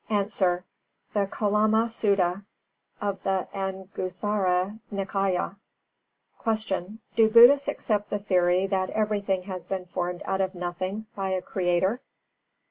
[0.19, 0.63] _A.
[1.13, 2.43] The Kālāma Sutta,
[2.99, 5.57] of the Anguthara Nikāya.
[6.43, 6.99] 327.
[7.15, 7.29] Q.
[7.29, 11.41] _Do Buddhists accept the theory that everything has been formed out of nothing by a
[11.43, 12.01] Creator?